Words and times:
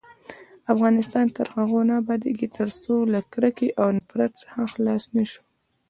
افغانستان 0.73 1.25
تر 1.37 1.47
هغو 1.55 1.79
نه 1.87 1.93
ابادیږي، 2.01 2.47
ترڅو 2.57 2.95
له 3.13 3.19
کرکې 3.33 3.69
او 3.81 3.87
نفرت 3.97 4.31
څخه 4.43 4.61
خلاص 4.73 5.03
نشو. 5.15 5.41